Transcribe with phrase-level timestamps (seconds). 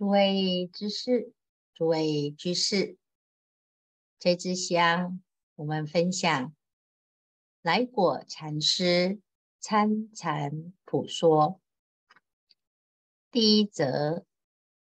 [0.00, 1.34] 诸位知识，
[1.74, 2.96] 诸位居士，
[4.18, 5.22] 这支香
[5.56, 6.56] 我们分享
[7.60, 9.20] 来果禅师
[9.58, 11.60] 参禅普说。
[13.30, 14.24] 第一则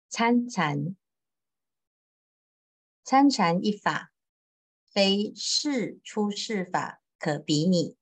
[0.10, 0.98] 参禅，
[3.02, 4.12] 参禅一法，
[4.84, 7.96] 非世出世法可比拟，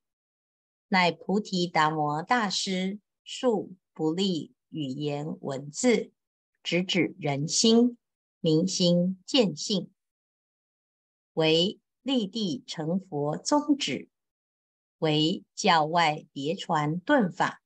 [0.88, 6.12] 乃菩提达摩大师述不立语言文字。
[6.64, 7.98] 直指人心，
[8.40, 9.92] 明心见性，
[11.34, 14.08] 为立地成佛宗旨，
[15.00, 17.62] 为教外别传顿法，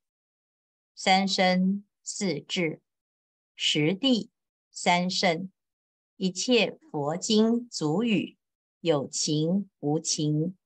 [0.95, 2.81] 三身四智
[3.55, 4.31] 十地
[4.71, 5.51] 三圣，
[6.15, 8.35] 一切佛经俗语，
[8.79, 10.57] 有情无情，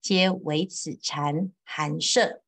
[0.00, 2.42] 皆为此禅含摄。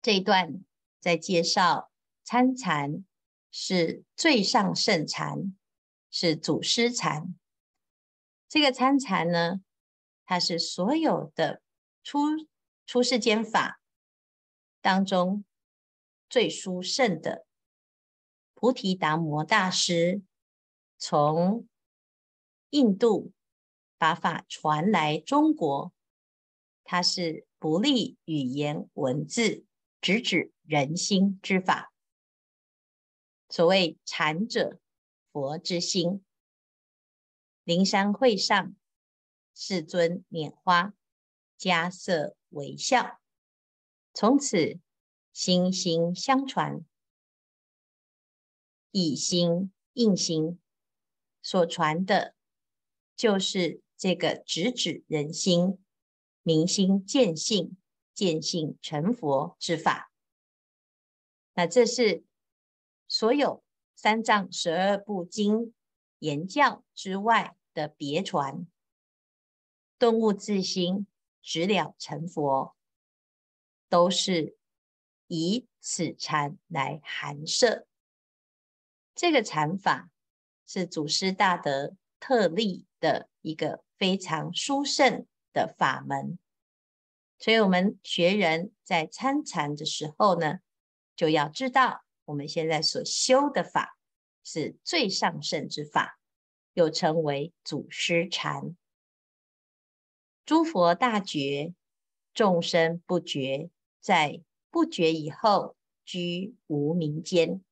[0.00, 0.64] 这一段
[1.00, 1.90] 在介绍
[2.22, 3.04] 参禅。
[3.56, 5.56] 是最上圣禅，
[6.10, 7.36] 是祖师禅。
[8.48, 9.60] 这个参禅呢，
[10.24, 11.62] 它是所有的
[12.02, 12.18] 出
[12.84, 13.80] 出世间法
[14.80, 15.44] 当中
[16.28, 17.46] 最殊胜的。
[18.54, 20.22] 菩提达摩大师
[20.98, 21.68] 从
[22.70, 23.30] 印度
[23.96, 25.92] 把法传来中国，
[26.82, 29.64] 它是不立语言文字，
[30.00, 31.92] 直指人心之法。
[33.54, 34.80] 所谓禅者，
[35.30, 36.24] 佛之心。
[37.62, 38.74] 灵山会上，
[39.54, 40.92] 世尊拈花，
[41.56, 43.20] 迦叶微笑，
[44.12, 44.80] 从此
[45.32, 46.84] 心心相传，
[48.90, 50.58] 以心印心，
[51.40, 52.34] 所传的，
[53.14, 55.78] 就是这个直指人心、
[56.42, 57.76] 明心见性、
[58.12, 60.10] 见性成佛之法。
[61.52, 62.24] 那这是。
[63.16, 63.62] 所有
[63.94, 65.72] 三藏十二部经
[66.18, 68.66] 言教之外的别传，
[69.98, 71.06] 顿悟自心，
[71.40, 72.74] 直了成佛，
[73.88, 74.56] 都是
[75.28, 77.86] 以此禅来含摄。
[79.14, 80.10] 这个禅法
[80.66, 86.36] 是祖师大德特立的一个非常殊胜的法门，
[87.38, 90.58] 所以我们学人在参禅的时候呢，
[91.14, 92.03] 就要知道。
[92.26, 93.98] 我们现在所修的法
[94.42, 96.18] 是最上圣之法，
[96.72, 98.76] 又称为祖师禅。
[100.46, 101.74] 诸佛大觉，
[102.32, 103.70] 众生不觉，
[104.00, 107.62] 在不觉以后居无明间。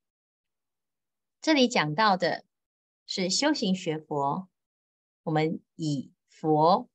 [1.40, 2.44] 这里讲到的
[3.06, 4.48] 是修行学佛，
[5.24, 6.88] 我们以佛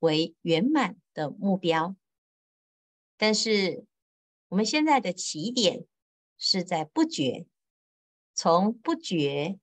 [0.00, 1.96] 为圆满的目标，
[3.16, 3.86] 但是
[4.48, 5.86] 我们现在的起点。
[6.44, 7.46] 是在不觉，
[8.34, 9.60] 从不觉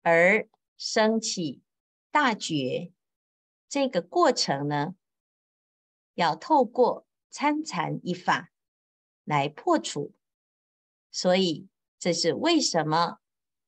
[0.00, 0.48] 而
[0.78, 1.60] 升起
[2.10, 2.90] 大觉，
[3.68, 4.94] 这个过程呢，
[6.14, 8.50] 要透过参禅一法
[9.22, 10.14] 来破除。
[11.10, 13.18] 所以这是为什么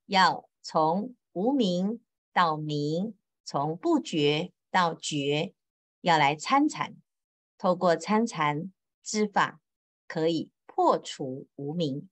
[0.06, 2.02] 要从无明
[2.32, 5.52] 到明，从不觉到觉，
[6.00, 6.96] 要来参禅。
[7.58, 9.60] 透过参禅之法，
[10.06, 10.50] 可以。
[10.78, 12.08] 破除无明，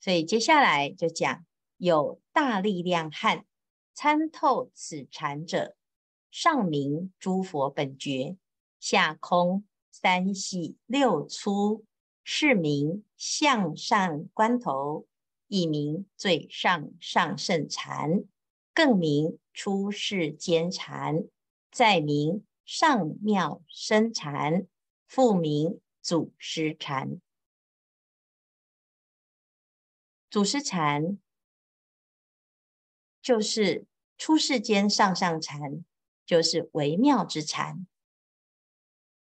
[0.00, 1.46] 所以接下来就讲
[1.76, 3.46] 有大力量汉
[3.94, 5.76] 参透此禅者，
[6.28, 8.36] 上明诸佛本觉，
[8.80, 11.84] 下空三细六粗，
[12.24, 15.06] 是名向上观头，
[15.46, 18.24] 一名最上上圣禅，
[18.74, 21.28] 更名出世间禅，
[21.70, 24.66] 再名上妙生禅，
[25.06, 25.80] 复名。
[26.02, 27.20] 祖师禅，
[30.30, 31.18] 祖师禅
[33.20, 35.84] 就是出世间上上禅，
[36.24, 37.86] 就是微妙之禅。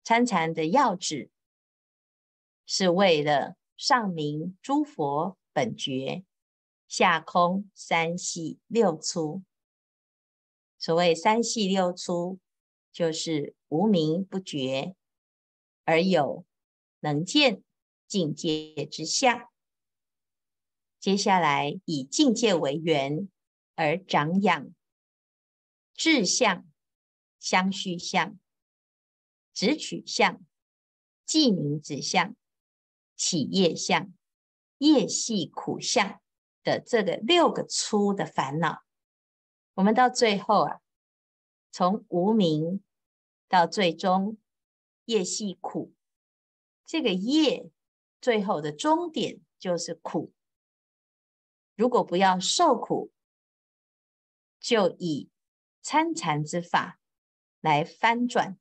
[0.05, 1.31] 参禅的要旨
[2.67, 6.25] 是为了上明诸佛本觉，
[6.87, 9.43] 下空三细六粗。
[10.79, 12.39] 所谓三细六粗，
[12.93, 14.95] 就是无明不觉，
[15.85, 16.45] 而有。
[17.01, 17.63] 能见
[18.07, 19.49] 境界之相，
[20.99, 23.29] 接下来以境界为缘
[23.75, 24.75] 而长养
[25.95, 26.67] 志相、
[27.39, 28.39] 相续相、
[29.53, 30.41] 执取相、
[31.25, 32.37] 记名指相、
[33.17, 34.13] 起业相、
[34.79, 36.21] 业系苦相
[36.63, 38.83] 的这个六个粗的烦恼，
[39.75, 40.81] 我们到最后啊，
[41.71, 42.83] 从无明
[43.49, 44.37] 到最终
[45.07, 45.95] 业系苦。
[46.91, 47.71] 这个业
[48.21, 50.33] 最后的终点就是苦，
[51.77, 53.13] 如果不要受苦，
[54.59, 55.31] 就以
[55.81, 56.99] 参禅之法
[57.61, 58.59] 来翻转。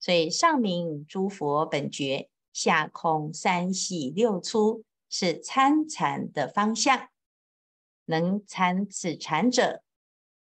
[0.00, 7.10] 所以上明诸佛本觉，下空三细六粗，是参禅的方向。
[8.06, 9.84] 能参此禅者，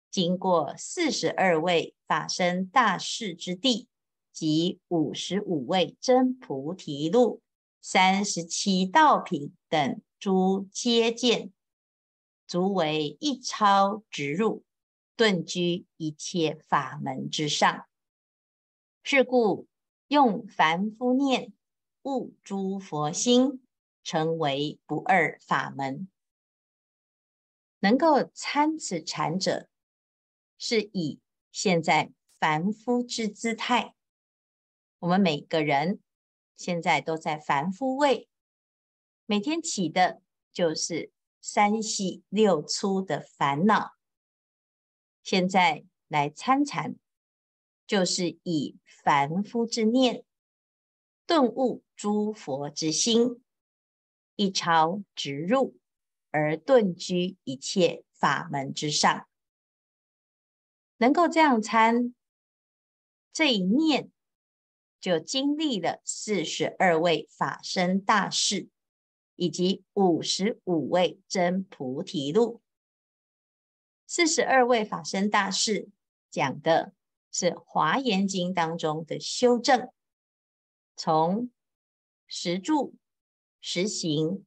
[0.10, 3.90] 经过四十二位法身大士之地，
[4.36, 7.42] 及五十五位真菩提路、
[7.82, 11.54] 三十七道品等诸阶见，
[12.46, 14.66] 足为一超直入，
[15.16, 17.86] 顿居一切法门之上。
[19.04, 19.68] 是故
[20.10, 21.54] 用凡夫念
[22.04, 23.66] 悟诸佛心，
[24.04, 26.10] 成为不二法门。
[27.80, 29.70] 能够参此禅者，
[30.58, 31.20] 是以
[31.54, 33.95] 现在凡夫之姿态。
[35.06, 36.00] 我们每个人
[36.58, 38.28] 现在都在凡夫位，
[39.28, 40.20] 每天起的
[40.52, 43.92] 就是三细六粗的烦恼。
[45.22, 46.96] 现在来参禅。
[47.86, 50.26] 就是以凡夫之念
[51.28, 53.44] 顿悟诸佛之心，
[54.36, 55.78] 一朝直入
[56.32, 59.28] 而顿居一切法门之上，
[60.98, 62.16] 能够这样参，
[63.32, 64.10] 这一念
[65.00, 68.70] 就经历了四十二位法身大士，
[69.36, 72.62] 以及五十五位真菩提路。
[74.06, 75.90] 四十二位法身大士
[76.30, 76.94] 讲的。
[77.38, 79.92] 是《华严经》当中的修正，
[80.96, 81.52] 从
[82.28, 82.96] 十住、
[83.60, 84.46] 十行、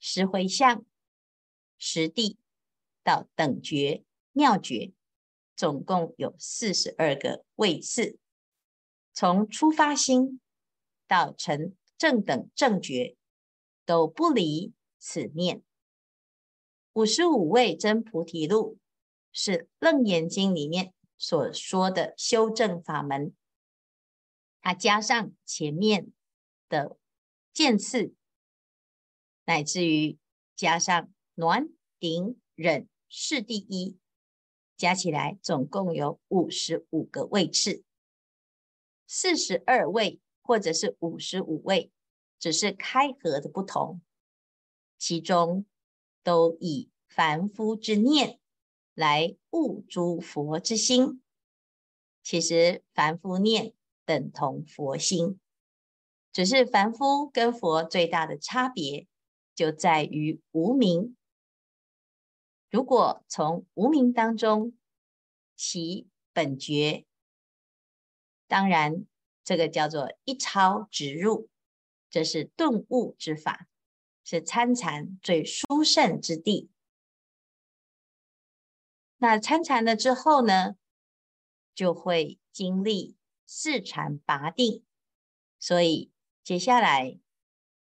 [0.00, 0.86] 十回向、
[1.76, 2.38] 十地
[3.02, 4.94] 到等觉、妙觉，
[5.54, 8.18] 总共有四十二个位次。
[9.14, 10.40] 从初发心
[11.08, 13.16] 到成正等正觉，
[13.86, 15.62] 都不离此念。
[16.92, 18.78] 五十五位真菩提路
[19.32, 20.92] 是《楞严经》里面。
[21.16, 23.34] 所说的修正法门，
[24.60, 26.12] 它加上前面
[26.68, 26.98] 的
[27.52, 28.12] 渐次，
[29.44, 30.18] 乃至于
[30.56, 31.68] 加上暖
[31.98, 33.96] 顶忍是第一，
[34.76, 37.84] 加起来总共有五十五个位次，
[39.06, 41.90] 四十二位或者是五十五位，
[42.38, 44.00] 只是开合的不同，
[44.98, 45.66] 其中
[46.22, 48.38] 都以凡夫之念。
[48.96, 51.20] 来悟诸佛之心，
[52.22, 53.74] 其实凡夫念
[54.04, 55.40] 等同佛心，
[56.32, 59.08] 只是凡夫跟佛最大的差别
[59.52, 61.16] 就在于无名。
[62.70, 64.78] 如果从无名当中
[65.56, 67.04] 起本觉，
[68.54, 69.04] 当然
[69.42, 71.48] 这个叫做一超直入，
[72.08, 73.66] 这是顿悟之法，
[74.22, 76.70] 是参禅最殊胜之地。
[79.16, 80.76] 那参禅了之后呢，
[81.74, 84.84] 就会经历四禅八定，
[85.58, 86.12] 所以
[86.44, 87.18] 接下来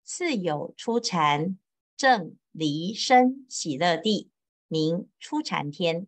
[0.04, 1.58] 次有初禅
[1.96, 4.30] 正离生喜乐地，
[4.68, 6.04] 名初禅天；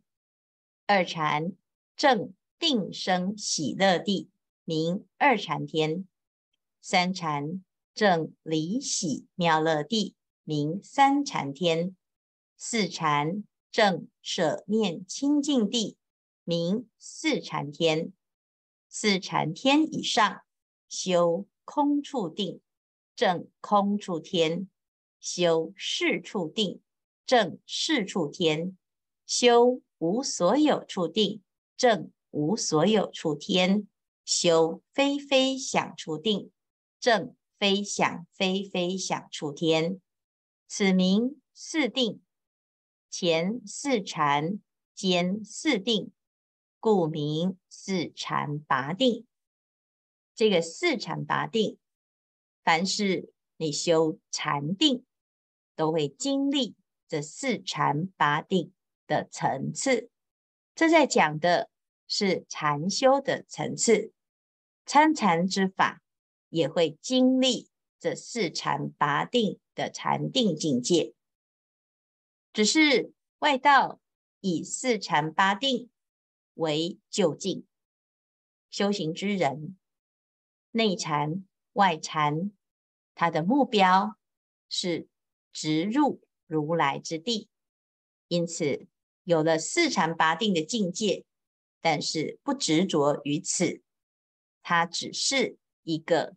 [0.87, 1.53] 二禅
[1.97, 4.29] 正定生喜乐地，
[4.65, 6.05] 名二禅天；
[6.81, 7.65] 三禅
[7.95, 10.15] 正离喜妙乐地，
[10.45, 11.95] 名三禅天；
[12.57, 13.45] 四禅。
[13.73, 15.97] 正舍念清净地，
[16.45, 18.13] 名四禅天；
[18.87, 20.43] 四禅天以上，
[20.91, 22.61] 修空处定，
[23.17, 24.69] 正空处天；
[25.19, 26.83] 修事处定，
[27.25, 28.77] 正事处天；
[29.25, 31.43] 修无所有处定，
[31.75, 33.89] 正无所有处天；
[34.25, 36.51] 修非非想处定，
[37.01, 40.01] 正非想非非想处天。
[40.69, 42.23] 此名四定。
[43.11, 44.59] 前四禅，
[44.95, 46.13] 兼四定，
[46.81, 49.27] 故名四禅八定。
[50.35, 51.77] 这个四禅八定，
[52.65, 55.05] 凡是你修禅定，
[55.77, 56.75] 都会经历
[57.07, 58.73] 这四禅八定
[59.07, 60.09] 的层次。
[60.75, 61.69] 这在讲的
[62.15, 64.13] 是禅修的层次，
[64.85, 66.03] 参禅之法
[66.51, 71.15] 也会经历这四禅八定的禅定境界。
[72.53, 73.99] 只是外道
[74.41, 75.89] 以四禅八定
[76.53, 77.65] 为究竟，
[78.69, 79.79] 修行之人
[80.73, 82.53] 内禅外禅，
[83.15, 84.19] 他的目标
[84.69, 85.09] 是
[85.51, 87.49] 直入如来之地，
[88.29, 88.87] 因此
[89.25, 91.25] 有了四禅八定的境界，
[91.83, 93.83] 但是不执着于此，
[94.63, 96.37] 它只是一个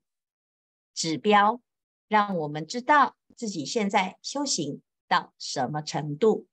[0.94, 1.62] 指标，
[2.08, 6.48] 让我们知道自己现在修行到什么程度。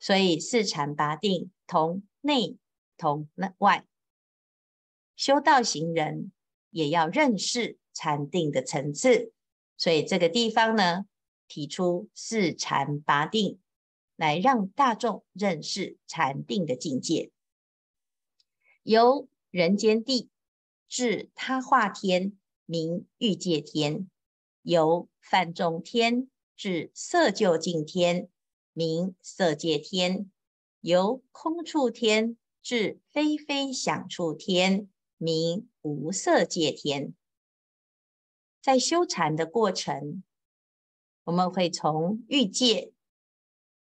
[0.00, 2.56] 所以四禅八定同内
[2.96, 3.86] 同外，
[5.16, 6.32] 修道行人
[6.70, 9.32] 也要认识禅定的层次。
[9.76, 11.06] 所以这个地方呢，
[11.46, 13.60] 提出四禅八定，
[14.16, 17.30] 来让大众认识禅定的境界。
[18.88, 20.30] 由人间地
[20.88, 24.08] 至他化天，名欲界天；
[24.62, 28.30] 由梵众天至色究竟天，
[28.72, 30.30] 名色界天；
[30.80, 37.12] 由空处天至非非想处天，名无色界天。
[38.62, 40.24] 在修禅的过程，
[41.24, 42.94] 我们会从欲界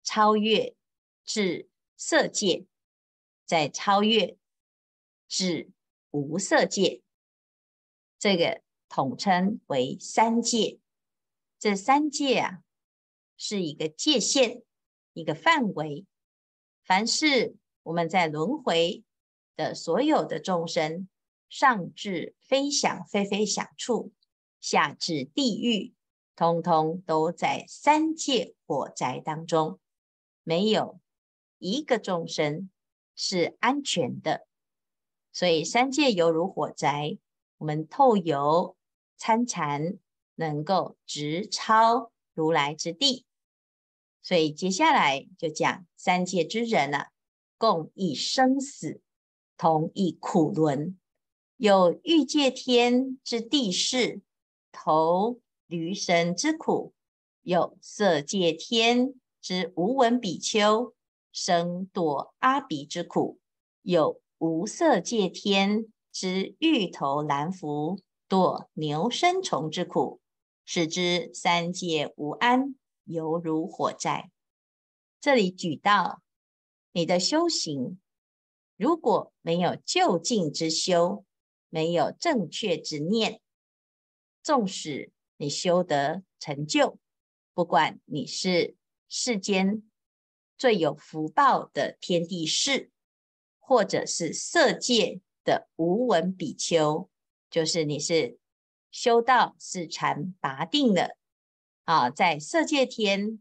[0.03, 0.75] 超越
[1.23, 2.65] 至色界，
[3.45, 4.37] 再超越。
[5.29, 5.69] 至
[6.09, 7.01] 无色界，
[8.17, 10.79] 这个统称为三界。
[11.59, 12.63] 这三界啊，
[13.37, 14.63] 是一个界限，
[15.13, 16.05] 一个范围。
[16.83, 19.03] 凡是我们在轮回
[19.55, 21.07] 的所有的众生，
[21.47, 24.11] 上至飞翔飞飞想处，
[24.59, 25.93] 下至地狱，
[26.35, 29.79] 通通都在三界火灾当中，
[30.41, 30.99] 没有
[31.59, 32.71] 一个众生
[33.15, 34.47] 是安全的。
[35.31, 37.17] 所以三界犹如火灾，
[37.57, 38.75] 我们透由
[39.17, 39.97] 参禅，
[40.35, 43.25] 能够直超如来之地。
[44.21, 47.11] 所以接下来就讲三界之人啊，
[47.57, 49.01] 共一生死，
[49.57, 50.97] 同一苦轮。
[51.57, 54.21] 有欲界天之地势，
[54.71, 56.93] 投驴神之苦；
[57.41, 60.93] 有色界天之无闻比丘，
[61.31, 63.37] 生堕阿鼻之苦；
[63.81, 70.21] 有无色界天之欲投蓝蝮，堕牛身虫之苦，
[70.63, 74.31] 使之三界无安，犹如火灾。
[75.19, 76.21] 这里举到
[76.93, 77.99] 你的修行，
[78.77, 81.25] 如果没有究竟之修，
[81.67, 83.41] 没有正确之念，
[84.41, 86.97] 纵使你修得成就，
[87.53, 88.77] 不管你是
[89.09, 89.83] 世间
[90.57, 92.89] 最有福报的天地士。
[93.69, 97.07] 或者是色界的无闻比丘，
[97.51, 98.39] 就是你是
[98.89, 101.15] 修到四禅拔定的
[101.83, 103.39] 啊，在色界天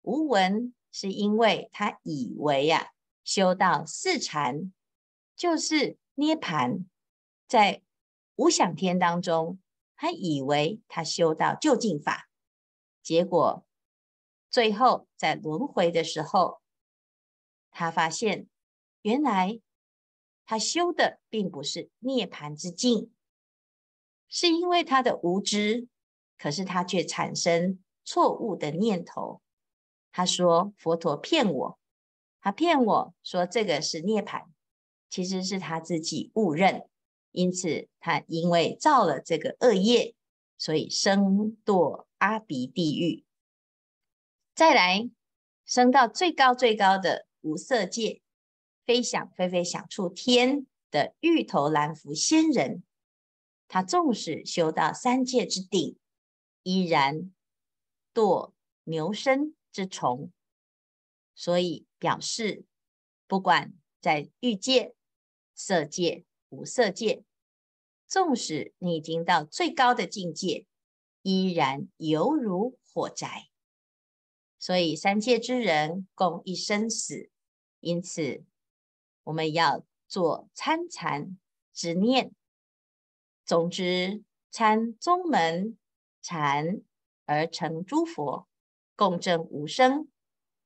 [0.00, 2.92] 无闻，是因为他以为呀、啊，
[3.24, 4.72] 修到四禅
[5.36, 6.86] 就是涅槃，
[7.46, 7.82] 在
[8.36, 9.60] 无想天当中，
[9.96, 12.30] 他以为他修到究竟法，
[13.02, 13.66] 结果
[14.48, 16.62] 最后在轮回的时候，
[17.70, 18.48] 他发现。
[19.02, 19.60] 原来
[20.44, 23.12] 他修的并不是涅槃之境，
[24.28, 25.86] 是因为他的无知，
[26.38, 29.40] 可是他却产生错误的念头。
[30.10, 31.78] 他说佛陀骗我，
[32.40, 34.46] 他骗我说这个是涅槃，
[35.08, 36.88] 其实是他自己误认。
[37.30, 40.14] 因此他因为造了这个恶业，
[40.58, 43.24] 所以生堕阿鼻地狱，
[44.54, 45.08] 再来
[45.64, 48.20] 升到最高最高的无色界。
[48.84, 52.82] 飞想飞飞想处天的玉头蓝蝮仙人，
[53.68, 55.96] 他纵使修到三界之顶，
[56.62, 57.32] 依然
[58.12, 58.52] 堕
[58.84, 60.32] 牛身之虫。
[61.34, 62.64] 所以表示，
[63.26, 64.94] 不管在欲界、
[65.54, 67.24] 色界、无色界，
[68.06, 70.66] 纵使你已经到最高的境界，
[71.22, 73.48] 依然犹如火灾。
[74.58, 77.30] 所以三界之人共一生死，
[77.80, 78.44] 因此。
[79.24, 81.38] 我们要做参禅
[81.72, 82.34] 之念，
[83.44, 85.78] 总之参宗门
[86.20, 86.82] 禅
[87.24, 88.48] 而成诸佛，
[88.96, 90.08] 共证无生，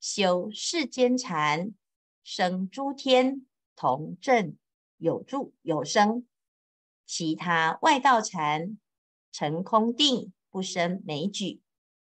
[0.00, 1.74] 修世间禅
[2.22, 3.46] 生诸天，
[3.76, 4.56] 同证
[4.96, 6.26] 有住有生，
[7.04, 8.78] 其他外道禅
[9.30, 11.60] 成空定不生枚举，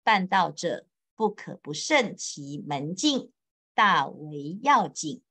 [0.04, 3.32] 半道者不可不慎其门径，
[3.74, 5.22] 大为要紧。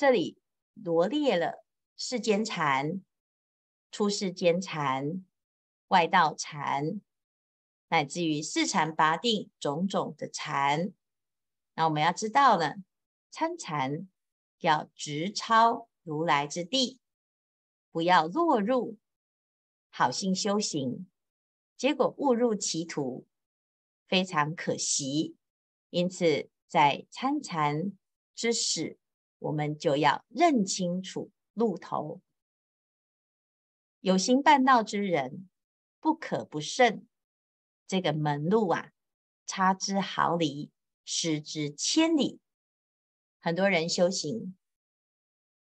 [0.00, 0.38] 这里
[0.72, 1.62] 罗列了
[1.94, 3.02] 世间禅、
[3.90, 5.26] 出世间禅、
[5.88, 7.02] 外道禅，
[7.88, 10.94] 乃至于四禅八定种种的禅。
[11.74, 12.76] 那我们要知道呢，
[13.30, 14.08] 参禅
[14.60, 16.98] 要直超如来之地，
[17.90, 18.96] 不要落入
[19.90, 21.10] 好心修行，
[21.76, 23.26] 结果误入歧途，
[24.08, 25.36] 非常可惜。
[25.90, 27.92] 因此，在参禅
[28.34, 28.98] 之始。
[29.40, 32.20] 我们就要认清楚路头，
[34.00, 35.48] 有心办道之人
[35.98, 37.06] 不可不慎。
[37.86, 38.92] 这个门路啊，
[39.46, 40.70] 差之毫厘，
[41.04, 42.38] 失之千里。
[43.40, 44.56] 很多人修行，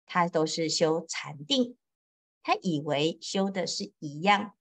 [0.05, 1.77] 他都是修禅定，
[2.41, 4.57] 他以为修的是一样，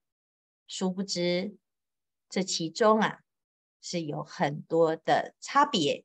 [0.66, 1.56] 殊不知
[2.28, 3.20] 这其中啊
[3.80, 6.04] 是有很多的差别。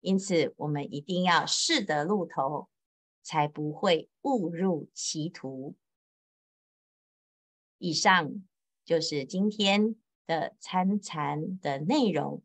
[0.00, 2.68] 因此，我们一定要识得路头，
[3.22, 5.76] 才不会误入歧途。
[7.78, 8.44] 以上
[8.84, 9.94] 就是今天
[10.26, 12.42] 的参禅的内容。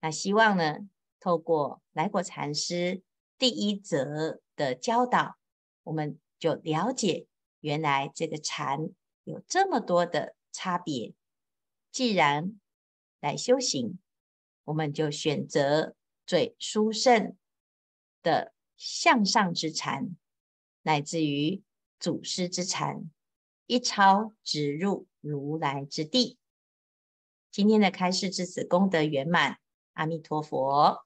[0.00, 3.02] 那希望呢，透过来果禅师
[3.38, 5.36] 第一则的教导，
[5.82, 7.26] 我们就了解
[7.60, 8.90] 原来这个禅
[9.24, 11.14] 有这么多的差别。
[11.90, 12.60] 既然
[13.20, 13.98] 来修行，
[14.64, 15.95] 我们就选择
[16.26, 17.36] 最殊胜
[18.22, 20.16] 的向上之禅，
[20.82, 21.62] 乃至于
[22.00, 23.08] 祖师之禅，
[23.66, 26.36] 一超直入如来之地。
[27.50, 29.58] 今天的开示至此功德圆满，
[29.94, 31.05] 阿弥陀佛。